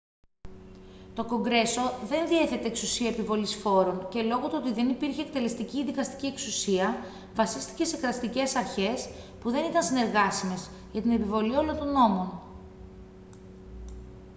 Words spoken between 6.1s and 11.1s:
εξουσία βασίστηκε σε κρατικές αρχές που δεν ήταν συνεργάσιμες για